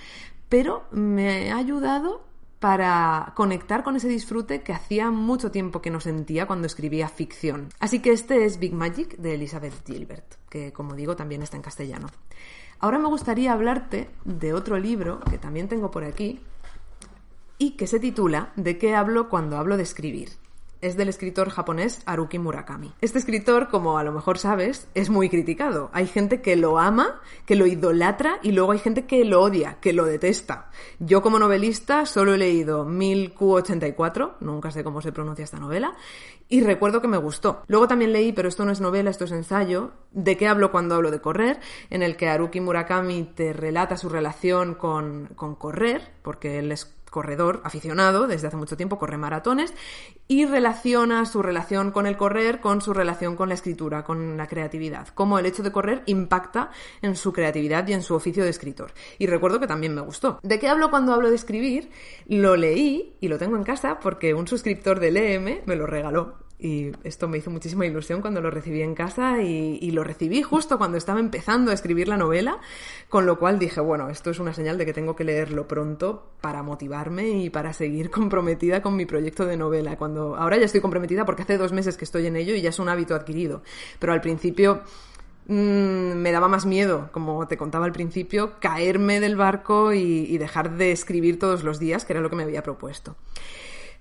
[0.50, 2.26] Pero me ha ayudado
[2.60, 7.70] para conectar con ese disfrute que hacía mucho tiempo que no sentía cuando escribía ficción.
[7.80, 11.64] Así que este es Big Magic de Elizabeth Gilbert, que como digo también está en
[11.64, 12.08] castellano.
[12.80, 16.42] Ahora me gustaría hablarte de otro libro que también tengo por aquí,
[17.58, 20.30] y que se titula ¿De qué hablo cuando hablo de escribir?
[20.86, 22.94] es del escritor japonés Haruki Murakami.
[23.02, 25.90] Este escritor, como a lo mejor sabes, es muy criticado.
[25.94, 29.78] Hay gente que lo ama, que lo idolatra y luego hay gente que lo odia,
[29.82, 30.70] que lo detesta.
[31.00, 35.96] Yo como novelista solo he leído 1000Q84, nunca sé cómo se pronuncia esta novela,
[36.48, 37.64] y recuerdo que me gustó.
[37.68, 40.94] Luego también leí, pero esto no es novela, esto es ensayo, de qué hablo cuando
[40.94, 46.12] hablo de correr, en el que Haruki Murakami te relata su relación con, con correr,
[46.22, 49.74] porque él es corredor aficionado, desde hace mucho tiempo corre maratones
[50.28, 54.48] y relaciona su relación con el correr con su relación con la escritura, con la
[54.48, 58.50] creatividad, cómo el hecho de correr impacta en su creatividad y en su oficio de
[58.50, 58.92] escritor.
[59.18, 60.40] Y recuerdo que también me gustó.
[60.44, 61.90] ¿De qué hablo cuando hablo de escribir?
[62.28, 66.45] Lo leí y lo tengo en casa porque un suscriptor del EM me lo regaló
[66.58, 70.78] y esto me hizo muchísima ilusión cuando lo recibí en casa y, lo recibí justo
[70.78, 72.60] cuando estaba empezando a escribir la novela,
[73.10, 76.32] con lo cual dije, bueno, esto es una señal de que tengo que leerlo pronto
[76.42, 79.98] para motivarme y para seguir comprometida con mi proyecto de novela.
[79.98, 82.70] Cuando ahora ya estoy comprometida porque hace dos meses que estoy en ello y ya
[82.70, 83.62] es un hábito adquirido,
[84.00, 84.82] pero al principio
[85.48, 90.78] mm, me daba más miedo, como te contaba al principio, caerme del barco y dejar
[90.78, 93.16] de escribir todos los días, que era lo que me había propuesto.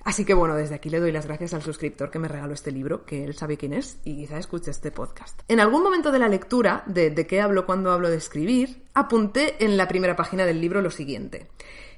[0.04, 2.70] Así que bueno, desde aquí le doy las gracias al suscriptor que me regaló este
[2.70, 5.40] libro, que él sabe quién es y quizá escuche este podcast.
[5.48, 9.64] En algún momento de la lectura, de, de qué hablo cuando hablo de escribir, apunté
[9.64, 11.48] en la primera página del libro lo siguiente.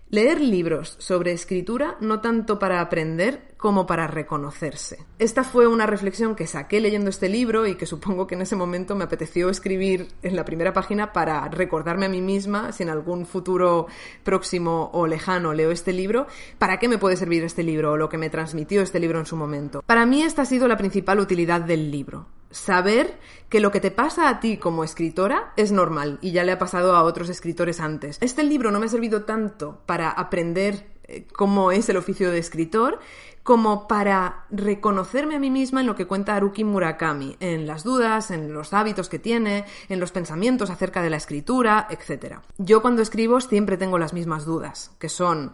[0.09, 5.05] Leer libros sobre escritura no tanto para aprender como para reconocerse.
[5.19, 8.55] Esta fue una reflexión que saqué leyendo este libro y que supongo que en ese
[8.55, 12.91] momento me apeteció escribir en la primera página para recordarme a mí misma si en
[12.91, 13.89] algún futuro
[14.23, 18.09] próximo o lejano leo este libro, para qué me puede servir este libro o lo
[18.09, 19.83] que me transmitió este libro en su momento.
[19.85, 23.91] Para mí esta ha sido la principal utilidad del libro saber que lo que te
[23.91, 27.81] pasa a ti como escritora es normal y ya le ha pasado a otros escritores
[27.81, 28.19] antes.
[28.21, 32.39] Este libro no me ha servido tanto para aprender eh, cómo es el oficio de
[32.39, 32.99] escritor,
[33.43, 38.33] como para reconocerme a mí misma en lo que cuenta Haruki Murakami, en las dudas,
[38.33, 42.39] en los hábitos que tiene, en los pensamientos acerca de la escritura, etc.
[42.59, 45.53] Yo cuando escribo siempre tengo las mismas dudas, que son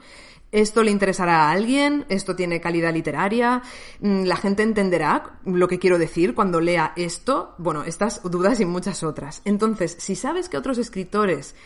[0.53, 3.63] esto le interesará a alguien, esto tiene calidad literaria,
[4.01, 8.67] mm, la gente entenderá lo que quiero decir cuando lea esto, bueno, estas dudas y
[8.67, 9.41] muchas otras.
[9.45, 11.57] Entonces, si sabes que otros escritores,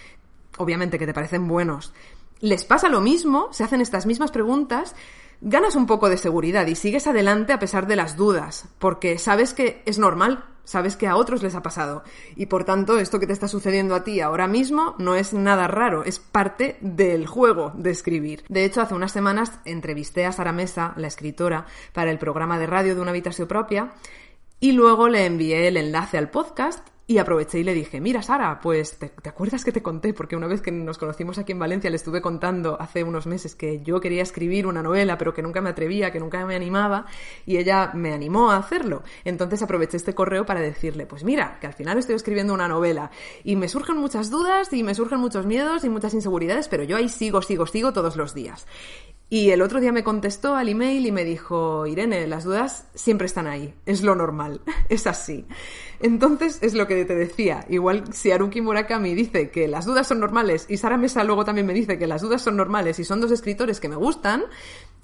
[0.56, 1.92] obviamente que te parecen buenos,
[2.40, 4.94] les pasa lo mismo, se hacen estas mismas preguntas,
[5.40, 9.54] ganas un poco de seguridad y sigues adelante a pesar de las dudas, porque sabes
[9.54, 12.02] que es normal, sabes que a otros les ha pasado
[12.34, 15.68] y por tanto esto que te está sucediendo a ti ahora mismo no es nada
[15.68, 18.44] raro, es parte del juego de escribir.
[18.48, 22.66] De hecho, hace unas semanas entrevisté a Sara Mesa, la escritora, para el programa de
[22.66, 23.92] radio de una habitación propia
[24.60, 28.58] y luego le envié el enlace al podcast Y aproveché y le dije, mira Sara,
[28.58, 30.12] pues ¿te, acuerdas que te conté?
[30.12, 33.54] Porque una vez que nos conocimos aquí en Valencia le estuve contando hace unos meses
[33.54, 37.06] que yo quería escribir una novela, pero que nunca me atrevía, que nunca me animaba,
[37.44, 39.04] y ella me animó a hacerlo.
[39.24, 43.12] Entonces aproveché este correo para decirle, pues mira, que al final estoy escribiendo una novela
[43.44, 46.96] y me surgen muchas dudas y me surgen muchos miedos y muchas inseguridades, pero yo
[46.96, 48.66] ahí sigo, sigo, sigo todos los días.
[49.28, 53.26] Y el otro día me contestó al email y me dijo, Irene, las dudas siempre
[53.26, 55.46] están ahí, es lo normal, es así.
[55.98, 60.20] Entonces, es lo que te decía, igual si Haruki Murakami dice que las dudas son
[60.20, 63.20] normales y Sara Mesa luego también me dice que las dudas son normales y son
[63.20, 64.44] dos escritores que me gustan,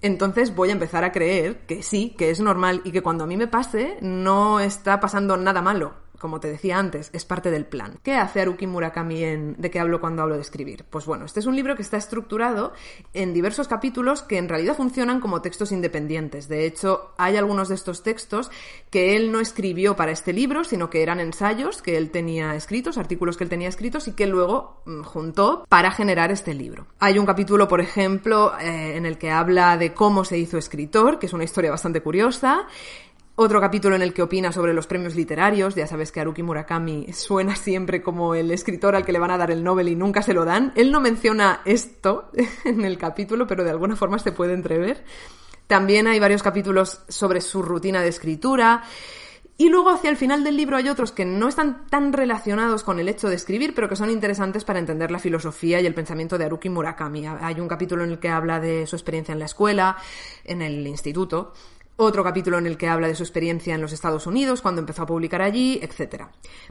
[0.03, 3.27] entonces voy a empezar a creer que sí, que es normal y que cuando a
[3.27, 7.67] mí me pase no está pasando nada malo como te decía antes, es parte del
[7.67, 7.99] plan.
[8.05, 10.85] ¿Qué hace Haruki Murakami en De qué hablo cuando hablo de escribir?
[10.89, 12.73] Pues bueno, este es un libro que está estructurado
[13.13, 16.49] en diversos capítulos que en realidad funcionan como textos independientes.
[16.49, 18.53] De hecho, hay algunos de estos textos
[18.89, 22.99] que él no escribió para este libro, sino que eran ensayos que él tenía escritos,
[22.99, 26.87] artículos que él tenía escritos y que luego mm, juntó para generar este libro.
[27.01, 31.19] Hay un capítulo, por ejemplo, eh, en el que habla de cómo se hizo escritor,
[31.19, 32.69] que es una historia bastante curiosa.
[33.35, 35.75] Otro capítulo en el que opina sobre los premios literarios.
[35.75, 39.39] Ya sabes que Haruki Murakami suena siempre como el escritor al que le van a
[39.39, 40.71] dar el Nobel y nunca se lo dan.
[40.77, 42.31] Él no menciona esto
[42.67, 45.03] en el capítulo, pero de alguna forma se puede entrever.
[45.67, 48.83] También hay varios capítulos sobre su rutina de escritura.
[49.57, 53.01] Y luego hacia el final del libro hay otros que no están tan relacionados con
[53.01, 56.37] el hecho de escribir, pero que son interesantes para entender la filosofía y el pensamiento
[56.37, 57.27] de Haruki Murakami.
[57.27, 59.97] Hay un capítulo en el que habla de su experiencia en la escuela,
[60.45, 61.55] en el instituto,
[62.03, 65.03] otro capítulo en el que habla de su experiencia en los Estados Unidos, cuando empezó
[65.03, 66.25] a publicar allí, etc.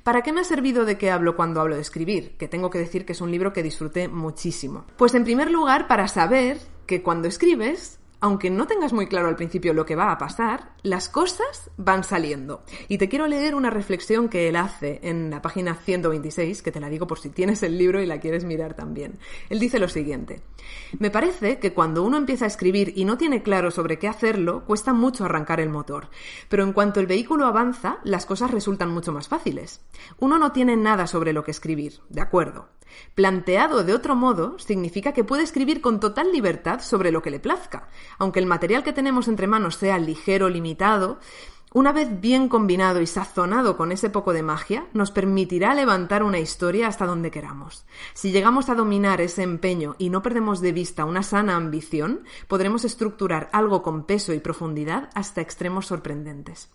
[0.04, 2.36] ¿Para qué me ha servido de qué hablo cuando hablo de escribir?
[2.38, 4.86] Que tengo que decir que es un libro que disfruté muchísimo.
[4.98, 9.36] Pues en primer lugar, para saber que cuando escribes aunque no tengas muy claro al
[9.36, 12.64] principio lo que va a pasar, las cosas van saliendo.
[12.88, 16.80] Y te quiero leer una reflexión que él hace en la página 126, que te
[16.80, 19.18] la digo por si tienes el libro y la quieres mirar también.
[19.50, 20.44] Él dice lo siguiente.
[21.00, 24.66] Me parece que cuando uno empieza a escribir y no tiene claro sobre qué hacerlo,
[24.66, 26.10] cuesta mucho arrancar el motor.
[26.48, 29.82] Pero en cuanto el vehículo avanza, las cosas resultan mucho más fáciles.
[30.20, 32.70] Uno no tiene nada sobre lo que escribir, de acuerdo.
[33.16, 37.40] Planteado de otro modo, significa que puede escribir con total libertad sobre lo que le
[37.40, 37.88] plazca.
[38.18, 41.20] Aunque el material que tenemos entre manos sea ligero, limitado,
[41.74, 46.38] una vez bien combinado y sazonado con ese poco de magia, nos permitirá levantar una
[46.38, 47.86] historia hasta donde queramos.
[48.14, 52.84] Si llegamos a dominar ese empeño y no perdemos de vista una sana ambición, podremos
[52.84, 56.70] estructurar algo con peso y profundidad hasta extremos sorprendentes.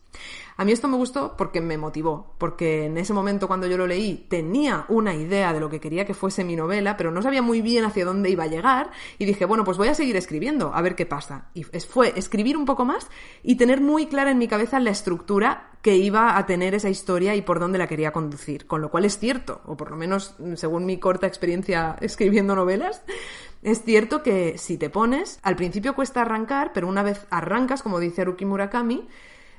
[0.58, 3.86] A mí esto me gustó porque me motivó, porque en ese momento cuando yo lo
[3.86, 7.42] leí tenía una idea de lo que quería que fuese mi novela, pero no sabía
[7.42, 10.72] muy bien hacia dónde iba a llegar y dije, bueno, pues voy a seguir escribiendo,
[10.74, 11.50] a ver qué pasa.
[11.52, 13.08] Y fue escribir un poco más
[13.42, 17.34] y tener muy clara en mi cabeza la estructura que iba a tener esa historia
[17.34, 20.36] y por dónde la quería conducir, con lo cual es cierto, o por lo menos
[20.54, 23.02] según mi corta experiencia escribiendo novelas,
[23.62, 28.00] es cierto que si te pones, al principio cuesta arrancar, pero una vez arrancas, como
[28.00, 29.06] dice Haruki Murakami,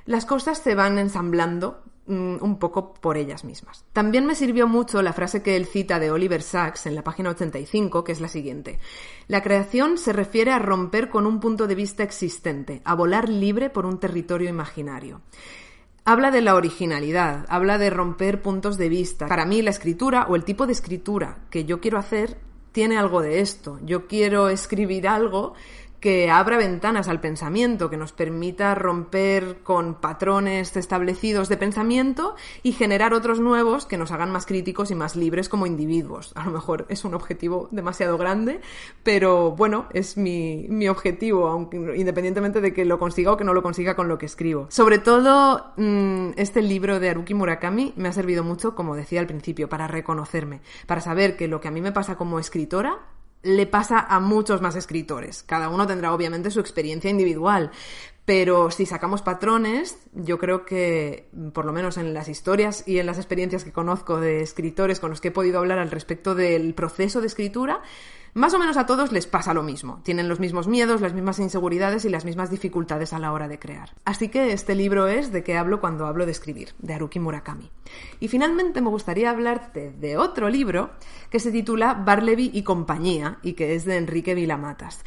[0.08, 3.84] las cosas se van ensamblando mm, un poco por ellas mismas.
[3.92, 7.28] También me sirvió mucho la frase que él cita de Oliver Sacks en la página
[7.28, 8.78] 85, que es la siguiente.
[9.26, 13.68] La creación se refiere a romper con un punto de vista existente, a volar libre
[13.68, 15.20] por un territorio imaginario.
[16.06, 19.26] Habla de la originalidad, habla de romper puntos de vista.
[19.26, 22.38] Para mí la escritura o el tipo de escritura que yo quiero hacer
[22.72, 23.78] tiene algo de esto.
[23.82, 25.52] Yo quiero escribir algo
[26.00, 32.72] que abra ventanas al pensamiento, que nos permita romper con patrones establecidos de pensamiento y
[32.72, 36.32] generar otros nuevos que nos hagan más críticos y más libres como individuos.
[36.36, 38.60] A lo mejor es un objetivo demasiado grande,
[39.02, 43.54] pero bueno, es mi, mi objetivo, aunque, independientemente de que lo consiga o que no
[43.54, 44.66] lo consiga con lo que escribo.
[44.70, 49.26] Sobre todo, mm, este libro de Haruki Murakami me ha servido mucho, como decía al
[49.26, 52.98] principio, para reconocerme, para saber que lo que a mí me pasa como escritora
[53.42, 55.42] le pasa a muchos más escritores.
[55.42, 57.70] Cada uno tendrá obviamente su experiencia individual,
[58.24, 63.06] pero si sacamos patrones, yo creo que, por lo menos en las historias y en
[63.06, 66.74] las experiencias que conozco de escritores con los que he podido hablar al respecto del
[66.74, 67.80] proceso de escritura,
[68.34, 70.00] más o menos a todos les pasa lo mismo.
[70.04, 73.58] Tienen los mismos miedos, las mismas inseguridades y las mismas dificultades a la hora de
[73.58, 73.94] crear.
[74.04, 77.70] Así que este libro es de qué hablo cuando hablo de escribir, de Haruki Murakami.
[78.20, 80.90] Y finalmente me gustaría hablarte de otro libro
[81.30, 85.04] que se titula Barleby y compañía y que es de Enrique Vilamatas.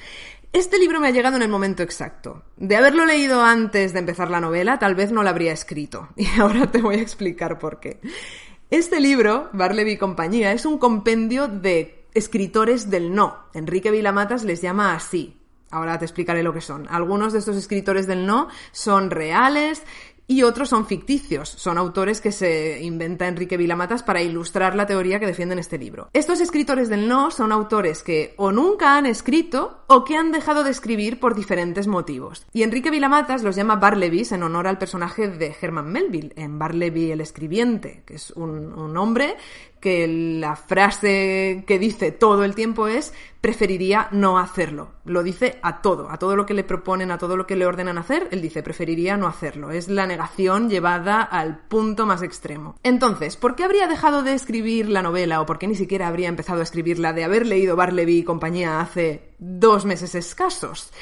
[0.53, 2.43] Este libro me ha llegado en el momento exacto.
[2.57, 6.09] De haberlo leído antes de empezar la novela, tal vez no lo habría escrito.
[6.17, 8.01] Y ahora te voy a explicar por qué.
[8.69, 13.37] Este libro, Barleby y compañía, es un compendio de escritores del no.
[13.53, 15.37] Enrique Vilamatas les llama así.
[15.69, 16.87] Ahora te explicaré lo que son.
[16.89, 19.83] Algunos de estos escritores del no son reales
[20.31, 25.19] y otros son ficticios, son autores que se inventa Enrique Vilamatas para ilustrar la teoría
[25.19, 26.09] que defiende en este libro.
[26.13, 30.63] Estos escritores del no son autores que o nunca han escrito o que han dejado
[30.63, 32.45] de escribir por diferentes motivos.
[32.53, 37.11] Y Enrique Vilamatas los llama Barlebys en honor al personaje de Herman Melville, en Barleby
[37.11, 39.35] el escribiente, que es un, un hombre
[39.81, 44.91] que la frase que dice todo el tiempo es preferiría no hacerlo.
[45.03, 47.65] Lo dice a todo, a todo lo que le proponen, a todo lo que le
[47.65, 49.71] ordenan hacer, él dice preferiría no hacerlo.
[49.71, 52.75] Es la negación llevada al punto más extremo.
[52.83, 56.29] Entonces, ¿por qué habría dejado de escribir la novela o por qué ni siquiera habría
[56.29, 60.93] empezado a escribirla de haber leído Barleby y compañía hace dos meses escasos?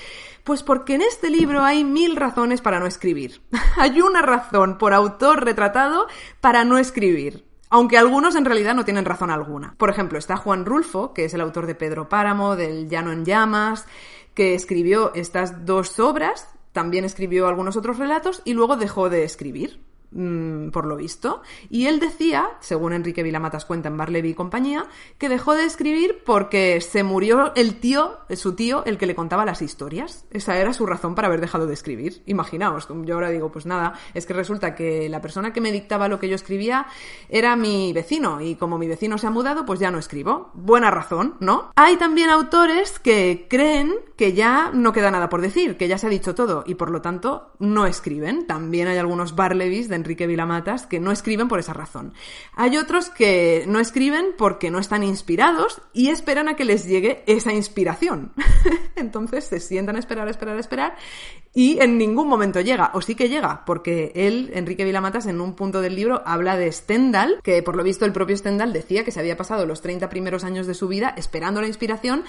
[0.45, 3.41] Pues porque en este libro hay mil razones para no escribir.
[3.75, 6.07] hay una razón por autor retratado
[6.39, 7.48] para no escribir.
[7.69, 9.75] Aunque algunos en realidad no tienen razón alguna.
[9.77, 13.25] Por ejemplo, está Juan Rulfo, que es el autor de Pedro Páramo, del Llano en
[13.25, 13.85] Llamas,
[14.33, 19.81] que escribió estas dos obras, también escribió algunos otros relatos y luego dejó de escribir.
[20.11, 21.43] Mm, por lo visto.
[21.69, 24.87] Y él decía, según Enrique Vilamatas cuenta en Barleby y compañía,
[25.19, 29.45] que dejó de escribir porque se murió el tío, su tío, el que le contaba
[29.45, 30.25] las historias.
[30.31, 32.23] Esa era su razón para haber dejado de escribir.
[32.25, 36.07] Imaginaos, yo ahora digo, pues nada, es que resulta que la persona que me dictaba
[36.07, 36.87] lo que yo escribía
[37.29, 40.49] era mi vecino y como mi vecino se ha mudado, pues ya no escribo.
[40.53, 41.71] Buena razón, ¿no?
[41.75, 46.07] Hay también autores que creen que ya no queda nada por decir, que ya se
[46.07, 48.47] ha dicho todo y por lo tanto no escriben.
[48.47, 52.13] También hay algunos Barlebys de Enrique Vilamatas que no escriben por esa razón.
[52.55, 57.23] Hay otros que no escriben porque no están inspirados y esperan a que les llegue
[57.27, 58.33] esa inspiración.
[58.95, 60.95] Entonces se sientan a esperar, a esperar, a esperar
[61.53, 65.55] y en ningún momento llega, o sí que llega, porque él, Enrique Vilamatas, en un
[65.55, 69.11] punto del libro habla de Stendhal, que por lo visto el propio Stendhal decía que
[69.11, 72.23] se había pasado los 30 primeros años de su vida esperando la inspiración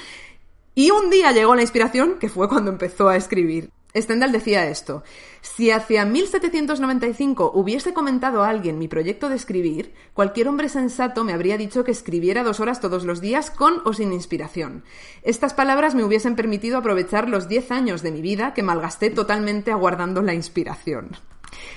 [0.75, 3.71] y un día llegó la inspiración, que fue cuando empezó a escribir.
[3.95, 5.03] Stendhal decía esto,
[5.43, 11.33] si hacia 1795 hubiese comentado a alguien mi proyecto de escribir, cualquier hombre sensato me
[11.33, 14.85] habría dicho que escribiera dos horas todos los días con o sin inspiración.
[15.23, 19.71] Estas palabras me hubiesen permitido aprovechar los diez años de mi vida que malgasté totalmente
[19.73, 21.17] aguardando la inspiración.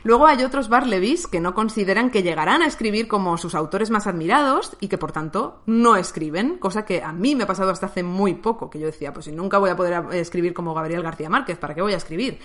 [0.03, 4.07] Luego hay otros Barlebys que no consideran que llegarán a escribir como sus autores más
[4.07, 7.87] admirados y que por tanto no escriben, cosa que a mí me ha pasado hasta
[7.87, 11.03] hace muy poco, que yo decía, pues si nunca voy a poder escribir como Gabriel
[11.03, 12.39] García Márquez, ¿para qué voy a escribir?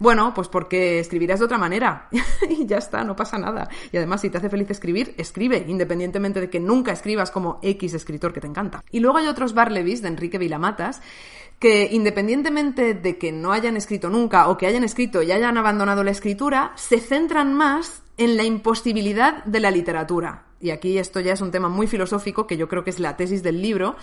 [0.00, 2.08] Bueno, pues porque escribirás de otra manera
[2.48, 3.68] y ya está, no pasa nada.
[3.92, 7.92] Y además, si te hace feliz escribir, escribe, independientemente de que nunca escribas como X
[7.92, 8.82] escritor que te encanta.
[8.90, 11.02] Y luego hay otros Barlebys de Enrique Vilamatas
[11.58, 16.02] que independientemente de que no hayan escrito nunca o que hayan escrito y hayan abandonado
[16.02, 20.46] la escritura, se centran más en la imposibilidad de la literatura.
[20.62, 23.16] Y aquí esto ya es un tema muy filosófico que yo creo que es la
[23.16, 23.96] tesis del libro,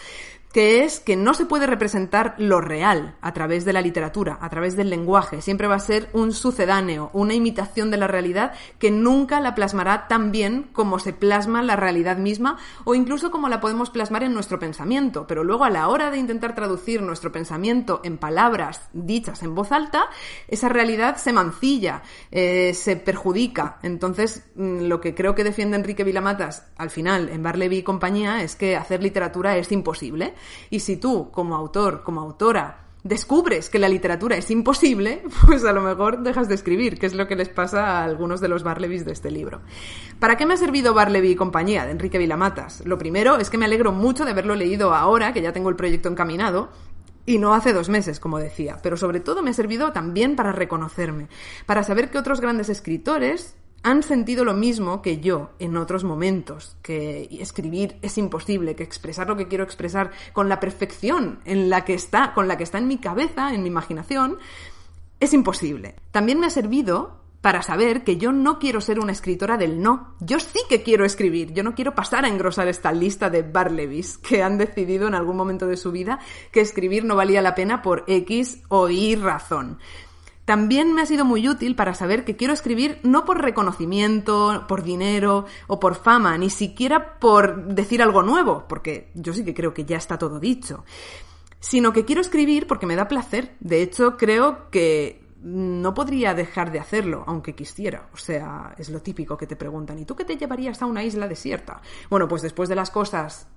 [0.58, 4.50] que es que no se puede representar lo real a través de la literatura, a
[4.50, 5.44] través del lenguaje.
[5.44, 10.08] Siempre va a ser un sucedáneo, una imitación de la realidad que nunca la plasmará
[10.08, 14.34] tan bien como se plasma la realidad misma o incluso como la podemos plasmar en
[14.34, 15.28] nuestro pensamiento.
[15.28, 19.72] Pero luego a la hora de intentar traducir nuestro pensamiento en palabras dichas en voz
[19.72, 20.10] alta,
[20.48, 23.78] esa realidad se mancilla, eh, se perjudica.
[23.84, 28.42] Entonces, mm, lo que creo que defiende Enrique Vilamatas al final en Barleby y compañía
[28.42, 30.34] es que hacer literatura es imposible
[30.70, 35.74] y si tú, como autor, como autora, descubres que la literatura es imposible, pues a
[35.74, 38.64] lo mejor dejas de escribir, que es lo que les pasa a algunos de los
[38.64, 39.62] Barlebys de este libro.
[40.20, 42.86] ¿Para qué me ha servido Barleby y compañía de Enrique Vilamatas?
[42.86, 45.76] Lo primero es que me alegro mucho de haberlo leído ahora, que ya tengo el
[45.76, 46.70] proyecto encaminado,
[47.26, 50.54] y no hace dos meses, como decía, pero sobre todo me ha servido también para
[50.54, 51.28] reconocerme,
[51.66, 56.78] para saber que otros grandes escritores han sentido lo mismo que yo en otros momentos,
[56.82, 61.86] que escribir es imposible, que expresar lo que quiero expresar con la perfección en la
[61.86, 64.38] que está, con la que está en mi cabeza, en mi imaginación,
[65.20, 65.96] es imposible.
[66.12, 70.16] También me ha servido para saber que yo no quiero ser una escritora del no.
[70.20, 71.54] Yo sí que quiero escribir.
[71.54, 75.38] Yo no quiero pasar a engrosar esta lista de Barlebys que han decidido en algún
[75.38, 76.20] momento de su vida
[76.52, 79.80] que escribir no valía la pena por X o Y razón.
[80.48, 84.82] También me ha sido muy útil para saber que quiero escribir no por reconocimiento, por
[84.82, 89.74] dinero o por fama, ni siquiera por decir algo nuevo, porque yo sí que creo
[89.74, 90.86] que ya está todo dicho,
[91.60, 93.58] sino que quiero escribir porque me da placer.
[93.60, 98.08] De hecho, creo que no podría dejar de hacerlo, aunque quisiera.
[98.14, 101.04] O sea, es lo típico que te preguntan, ¿y tú qué te llevarías a una
[101.04, 101.82] isla desierta?
[102.10, 103.50] Bueno, pues después de las cosas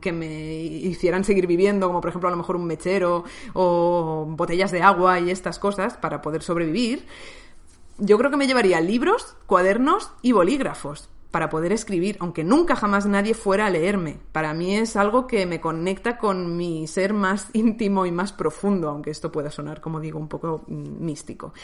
[0.00, 4.72] que me hicieran seguir viviendo, como por ejemplo a lo mejor un mechero o botellas
[4.72, 7.06] de agua y estas cosas para poder sobrevivir,
[7.98, 11.08] yo creo que me llevaría libros, cuadernos y bolígrafos.
[11.30, 14.18] para poder escribir, aunque nunca jamás nadie fuera a leerme.
[14.32, 18.90] Para mí es algo que me conecta con mi ser más íntimo y más profundo,
[18.90, 21.54] aunque esto pueda sonar, como digo, un poco mm, místico.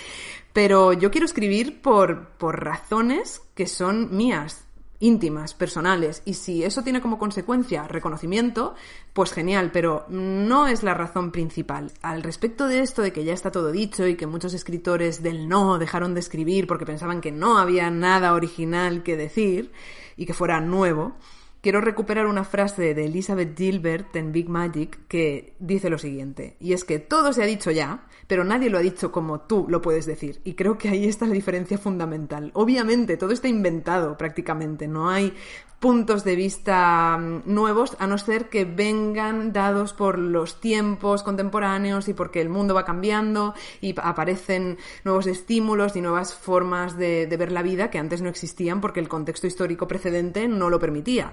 [0.54, 4.64] Pero yo quiero escribir por, por razones que son mías,
[5.00, 8.74] íntimas, personales, y si eso tiene como consecuencia reconocimiento,
[9.12, 11.92] pues genial, pero no es la razón principal.
[12.02, 15.48] Al respecto de esto de que ya está todo dicho y que muchos escritores del
[15.48, 19.72] no dejaron de escribir porque pensaban que no había nada original que decir
[20.16, 21.14] y que fuera nuevo,
[21.60, 26.72] quiero recuperar una frase de Elizabeth Gilbert en Big Magic que dice lo siguiente, y
[26.72, 29.82] es que todo se ha dicho ya, pero nadie lo ha dicho como tú lo
[29.82, 32.50] puedes decir, y creo que ahí está la diferencia fundamental.
[32.54, 35.34] Obviamente, todo está inventado prácticamente, no hay
[35.80, 42.08] puntos de vista mm, nuevos, a no ser que vengan dados por los tiempos contemporáneos
[42.08, 47.52] y porque el mundo va cambiando y aparecen nuevos estímulos y nuevas formas de, ver
[47.52, 51.32] la vida que antes no existían porque el contexto histórico precedente no lo permitía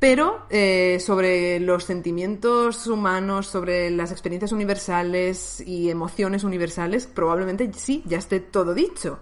[0.00, 8.02] pero eh, sobre los sentimientos humanos, sobre las experiencias universales y emociones universales, probablemente sí,
[8.04, 9.20] ya esté todo dicho.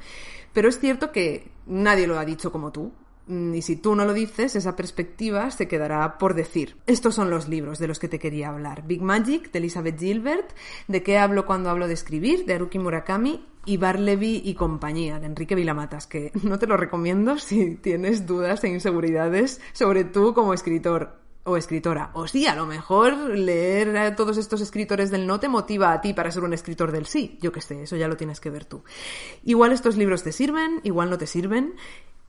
[0.54, 2.92] Pero es cierto que nadie lo ha dicho como tú.
[3.26, 6.76] Mm, y si tú no lo dices, esa perspectiva se quedará por decir.
[6.86, 8.86] Estos son los libros de los que te quería hablar.
[8.86, 10.50] Big Magic, de Elizabeth Gilbert,
[10.88, 15.26] De qué hablo cuando hablo de escribir, de Haruki Murakami, y Barleby y compañía, de
[15.26, 20.54] Enrique Vilamatas, que no te lo recomiendo si tienes dudas e inseguridades sobre tú como
[20.54, 22.10] escritor o escritora.
[22.14, 26.00] O sí, a lo mejor leer a todos estos escritores del no te motiva a
[26.00, 27.38] ti para ser un escritor del sí.
[27.40, 28.84] Yo qué sé, eso ya lo tienes que ver tú.
[29.44, 31.74] Igual estos libros te sirven, igual no te sirven.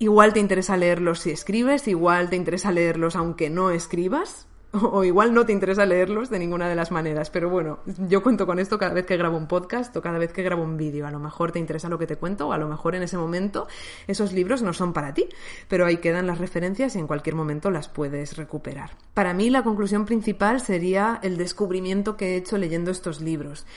[0.01, 5.31] Igual te interesa leerlos si escribes, igual te interesa leerlos aunque no escribas, o igual
[5.31, 7.77] no te interesa leerlos de ninguna de las maneras, pero bueno,
[8.09, 10.63] yo cuento con esto cada vez que grabo un podcast o cada vez que grabo
[10.63, 11.05] un vídeo.
[11.05, 13.15] A lo mejor te interesa lo que te cuento o a lo mejor en ese
[13.15, 13.67] momento
[14.07, 15.29] esos libros no son para ti,
[15.67, 18.97] pero ahí quedan las referencias y en cualquier momento las puedes recuperar.
[19.13, 23.67] Para mí la conclusión principal sería el descubrimiento que he hecho leyendo estos libros.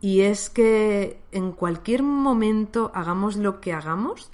[0.00, 4.30] Y es que en cualquier momento hagamos lo que hagamos,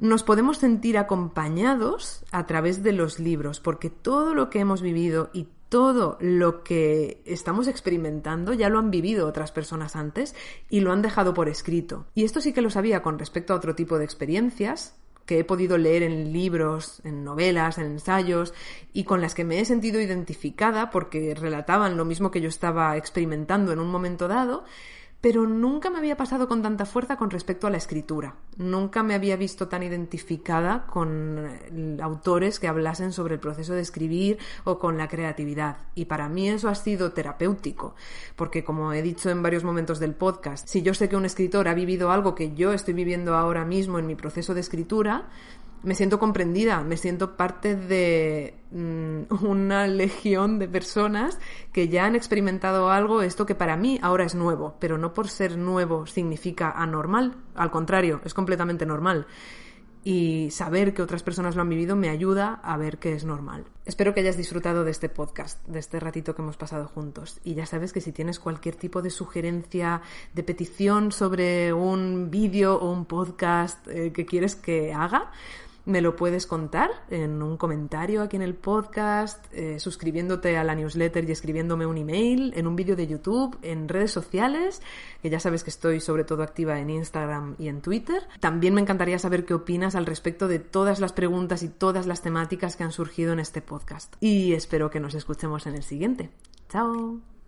[0.00, 5.30] nos podemos sentir acompañados a través de los libros, porque todo lo que hemos vivido
[5.34, 10.34] y todo lo que estamos experimentando ya lo han vivido otras personas antes
[10.68, 12.06] y lo han dejado por escrito.
[12.14, 14.96] Y esto sí que lo sabía con respecto a otro tipo de experiencias
[15.26, 18.52] que he podido leer en libros, en novelas, en ensayos
[18.92, 22.96] y con las que me he sentido identificada porque relataban lo mismo que yo estaba
[22.96, 24.64] experimentando en un momento dado
[25.20, 28.36] pero nunca me había pasado con tanta fuerza con respecto a la escritura.
[28.56, 33.82] Nunca me había visto tan identificada con eh, autores que hablasen sobre el proceso de
[33.82, 35.76] escribir o con la creatividad.
[35.94, 37.94] Y para mí eso ha sido terapéutico,
[38.36, 41.68] porque como he dicho en varios momentos del podcast, si yo sé que un escritor
[41.68, 45.28] ha vivido algo que yo estoy viviendo ahora mismo en mi proceso de escritura,
[45.82, 51.38] me siento comprendida, me siento parte de mm, una legión de personas
[51.72, 55.28] que ya han experimentado algo, esto que para mí ahora es nuevo, pero no por
[55.28, 59.26] ser nuevo significa anormal, al contrario, es completamente normal.
[60.02, 63.66] Y saber que otras personas lo han vivido me ayuda a ver que es normal.
[63.84, 67.38] Espero que hayas disfrutado de este podcast, de este ratito que hemos pasado juntos.
[67.44, 70.00] Y ya sabes que si tienes cualquier tipo de sugerencia,
[70.32, 75.32] de petición sobre un vídeo o un podcast eh, que quieres que haga,
[75.84, 80.74] me lo puedes contar en un comentario aquí en el podcast, eh, suscribiéndote a la
[80.74, 84.82] newsletter y escribiéndome un email, en un vídeo de YouTube, en redes sociales,
[85.22, 88.22] que ya sabes que estoy sobre todo activa en Instagram y en Twitter.
[88.40, 92.22] También me encantaría saber qué opinas al respecto de todas las preguntas y todas las
[92.22, 94.14] temáticas que han surgido en este podcast.
[94.20, 96.30] Y espero que nos escuchemos en el siguiente.
[96.68, 97.39] Chao.